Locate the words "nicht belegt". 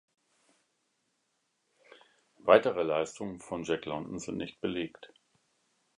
4.37-5.13